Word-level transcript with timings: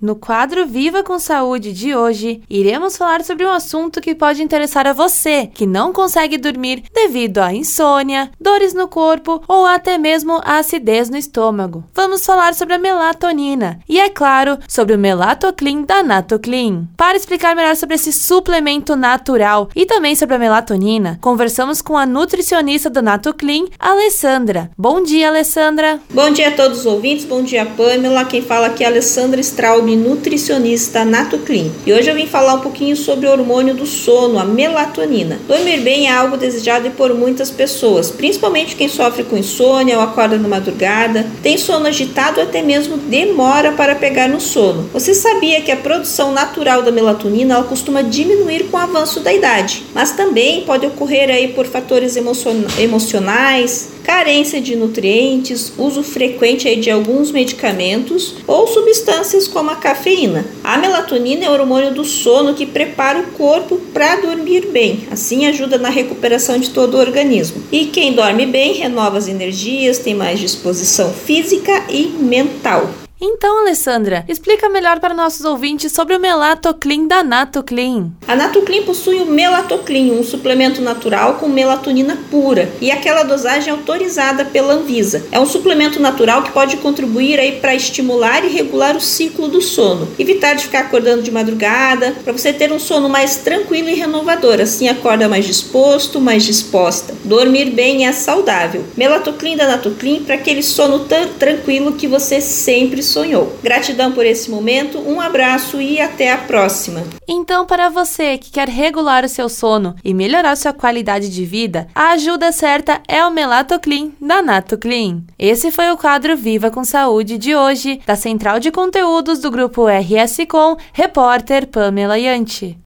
No 0.00 0.16
quadro 0.16 0.66
Viva 0.66 1.02
com 1.02 1.18
Saúde 1.18 1.72
de 1.72 1.94
hoje, 1.94 2.42
iremos 2.48 2.96
falar 2.96 3.24
sobre 3.24 3.46
um 3.46 3.50
assunto 3.50 4.00
que 4.00 4.14
pode 4.14 4.42
interessar 4.42 4.86
a 4.86 4.92
você 4.92 5.48
que 5.52 5.66
não 5.66 5.92
consegue 5.92 6.38
dormir 6.38 6.84
devido 6.92 7.38
à 7.38 7.52
insônia, 7.52 8.30
dores 8.40 8.74
no 8.74 8.88
corpo 8.88 9.42
ou 9.48 9.66
até 9.66 9.98
mesmo 9.98 10.40
a 10.44 10.58
acidez 10.58 11.08
no 11.08 11.16
estômago. 11.16 11.84
Vamos 11.94 12.24
falar 12.24 12.54
sobre 12.54 12.74
a 12.74 12.78
melatonina 12.78 13.80
e, 13.88 13.98
é 13.98 14.08
claro, 14.08 14.58
sobre 14.68 14.94
o 14.94 14.98
Melatoclean 14.98 15.82
da 15.82 16.02
Natoclean. 16.02 16.86
Para 16.96 17.16
explicar 17.16 17.54
melhor 17.54 17.76
sobre 17.76 17.94
esse 17.94 18.12
suplemento 18.12 18.96
natural 18.96 19.68
e 19.74 19.86
também 19.86 20.14
sobre 20.14 20.36
a 20.36 20.38
melatonina, 20.38 21.18
conversamos 21.20 21.80
com 21.82 21.96
a 21.96 22.06
nutricionista 22.06 22.88
do 22.88 23.02
Natoclean, 23.02 23.66
Alessandra. 23.78 24.70
Bom 24.76 25.02
dia, 25.02 25.28
Alessandra! 25.28 26.00
Bom 26.10 26.30
dia 26.30 26.48
a 26.48 26.52
todos 26.52 26.80
os 26.80 26.86
ouvintes, 26.86 27.24
bom 27.24 27.42
dia, 27.42 27.66
Pamela. 27.66 28.24
Quem 28.24 28.42
fala 28.42 28.66
aqui 28.66 28.84
é 28.84 28.86
a 28.86 28.90
Alessandra 28.90 29.40
Straub, 29.74 29.96
nutricionista 29.96 31.04
Natoclean. 31.04 31.70
E 31.84 31.92
hoje 31.92 32.08
eu 32.08 32.14
vim 32.14 32.26
falar 32.26 32.54
um 32.54 32.60
pouquinho 32.60 32.96
sobre 32.96 33.26
o 33.26 33.30
hormônio 33.30 33.74
do 33.74 33.86
sono, 33.86 34.38
a 34.38 34.44
melatonina. 34.44 35.40
Dormir 35.48 35.80
bem 35.80 36.06
é 36.06 36.12
algo 36.12 36.36
desejado 36.36 36.90
por 36.90 37.12
muitas 37.14 37.50
pessoas, 37.50 38.10
principalmente 38.10 38.76
quem 38.76 38.88
sofre 38.88 39.24
com 39.24 39.36
insônia 39.36 39.96
ou 39.96 40.02
acorda 40.02 40.36
na 40.38 40.48
madrugada, 40.48 41.26
tem 41.42 41.58
sono 41.58 41.86
agitado 41.86 42.40
ou 42.40 42.46
até 42.46 42.62
mesmo 42.62 42.96
demora 42.96 43.72
para 43.72 43.94
pegar 43.94 44.28
no 44.28 44.40
sono. 44.40 44.88
Você 44.92 45.14
sabia 45.14 45.60
que 45.60 45.72
a 45.72 45.76
produção 45.76 46.32
natural 46.32 46.82
da 46.82 46.92
melatonina 46.92 47.54
ela 47.54 47.64
costuma 47.64 48.02
diminuir 48.02 48.64
com 48.64 48.76
o 48.76 48.80
avanço 48.80 49.20
da 49.20 49.32
idade, 49.32 49.84
mas 49.94 50.12
também 50.12 50.62
pode 50.62 50.86
ocorrer 50.86 51.30
aí 51.30 51.48
por 51.48 51.66
fatores 51.66 52.16
emocionais, 52.16 53.93
carência 54.04 54.60
de 54.60 54.76
nutrientes, 54.76 55.72
uso 55.76 56.02
frequente 56.02 56.76
de 56.76 56.90
alguns 56.90 57.32
medicamentos 57.32 58.36
ou 58.46 58.66
substâncias 58.66 59.48
como 59.48 59.70
a 59.70 59.76
cafeína. 59.76 60.44
A 60.62 60.76
melatonina 60.76 61.46
é 61.46 61.50
o 61.50 61.54
hormônio 61.54 61.92
do 61.92 62.04
sono 62.04 62.54
que 62.54 62.66
prepara 62.66 63.18
o 63.18 63.32
corpo 63.32 63.76
para 63.92 64.16
dormir 64.16 64.66
bem, 64.66 65.08
assim 65.10 65.46
ajuda 65.46 65.78
na 65.78 65.88
recuperação 65.88 66.58
de 66.58 66.70
todo 66.70 66.94
o 66.94 67.00
organismo. 67.00 67.62
E 67.72 67.86
quem 67.86 68.12
dorme 68.12 68.46
bem 68.46 68.74
renova 68.74 69.18
as 69.18 69.26
energias, 69.26 69.98
tem 69.98 70.14
mais 70.14 70.38
disposição 70.38 71.12
física 71.12 71.84
e 71.88 72.06
mental. 72.06 73.03
Então, 73.26 73.60
Alessandra, 73.60 74.22
explica 74.28 74.68
melhor 74.68 75.00
para 75.00 75.14
nossos 75.14 75.46
ouvintes 75.46 75.90
sobre 75.92 76.14
o 76.14 76.20
Melatoclean 76.20 77.06
da 77.06 77.24
Natoclean. 77.24 78.10
A 78.28 78.36
Natoclean 78.36 78.82
possui 78.82 79.18
o 79.22 79.24
Melatoclean, 79.24 80.12
um 80.12 80.22
suplemento 80.22 80.82
natural 80.82 81.36
com 81.36 81.48
melatonina 81.48 82.18
pura 82.30 82.70
e 82.82 82.90
aquela 82.90 83.22
dosagem 83.22 83.72
autorizada 83.72 84.44
pela 84.44 84.74
Anvisa. 84.74 85.24
É 85.32 85.40
um 85.40 85.46
suplemento 85.46 85.98
natural 85.98 86.42
que 86.42 86.52
pode 86.52 86.76
contribuir 86.76 87.40
aí 87.40 87.52
para 87.52 87.74
estimular 87.74 88.44
e 88.44 88.48
regular 88.48 88.94
o 88.94 89.00
ciclo 89.00 89.48
do 89.48 89.62
sono, 89.62 90.06
evitar 90.18 90.52
de 90.52 90.64
ficar 90.64 90.80
acordando 90.80 91.22
de 91.22 91.30
madrugada, 91.30 92.14
para 92.24 92.32
você 92.34 92.52
ter 92.52 92.72
um 92.72 92.78
sono 92.78 93.08
mais 93.08 93.36
tranquilo 93.36 93.88
e 93.88 93.94
renovador, 93.94 94.60
assim 94.60 94.86
acorda 94.86 95.30
mais 95.30 95.46
disposto, 95.46 96.20
mais 96.20 96.44
disposta. 96.44 97.14
Dormir 97.24 97.70
bem 97.70 98.06
é 98.06 98.12
saudável. 98.12 98.84
Melatoclean 98.94 99.56
da 99.56 99.66
Natoclean 99.66 100.22
para 100.24 100.34
aquele 100.34 100.62
sono 100.62 101.00
tão 101.00 101.28
tranquilo 101.38 101.92
que 101.92 102.06
você 102.06 102.38
sempre 102.38 103.02
sonhou. 103.14 103.56
Gratidão 103.62 104.10
por 104.10 104.26
esse 104.26 104.50
momento, 104.50 104.98
um 104.98 105.20
abraço 105.20 105.80
e 105.80 106.00
até 106.00 106.32
a 106.32 106.38
próxima. 106.38 107.04
Então, 107.28 107.64
para 107.64 107.88
você 107.88 108.36
que 108.36 108.50
quer 108.50 108.68
regular 108.68 109.24
o 109.24 109.28
seu 109.28 109.48
sono 109.48 109.94
e 110.04 110.12
melhorar 110.12 110.56
sua 110.56 110.72
qualidade 110.72 111.28
de 111.28 111.44
vida, 111.44 111.86
a 111.94 112.10
ajuda 112.10 112.50
certa 112.50 113.00
é 113.06 113.24
o 113.24 113.30
Melatoclean 113.30 114.10
da 114.20 114.42
Natoclean. 114.42 115.22
Esse 115.38 115.70
foi 115.70 115.90
o 115.92 115.96
quadro 115.96 116.36
Viva 116.36 116.70
com 116.70 116.84
Saúde 116.84 117.38
de 117.38 117.54
hoje, 117.54 118.00
da 118.04 118.16
Central 118.16 118.58
de 118.58 118.72
Conteúdos 118.72 119.38
do 119.38 119.50
Grupo 119.50 119.86
RS 119.86 120.38
Com, 120.48 120.76
repórter 120.92 121.68
Pamela 121.68 122.18
Yanti. 122.18 122.76